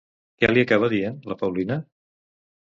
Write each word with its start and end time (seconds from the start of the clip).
Què 0.43 0.47
li 0.49 0.63
acaba 0.67 0.89
dient, 0.93 1.19
la 1.33 1.37
Paulina? 1.43 1.79